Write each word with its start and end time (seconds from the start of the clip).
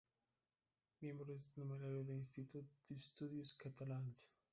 Miembro 0.99 1.37
numerario 1.57 2.03
del 2.03 2.15
Institut 2.17 2.65
d'Estudis 2.89 3.53
Catalans. 3.53 4.31